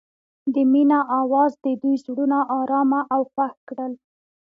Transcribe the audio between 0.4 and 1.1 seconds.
د مینه